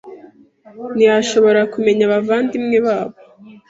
ntiyashobora 0.95 1.61
kumenya 1.73 2.03
Bavandimwebabo 2.11 3.15